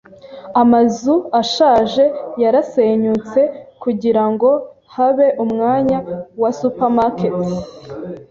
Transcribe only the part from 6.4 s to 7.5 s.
wa supermarket.